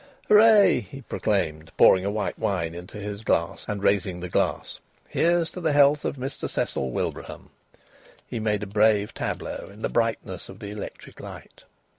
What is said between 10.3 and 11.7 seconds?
of the electric light.